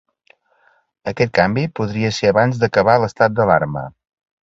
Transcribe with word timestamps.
Aquest 1.11 1.35
canvi 1.41 1.67
podria 1.81 2.13
ser 2.19 2.35
abans 2.35 2.65
d’acabar 2.65 2.99
l’estat 3.07 3.39
d’alarma. 3.41 3.89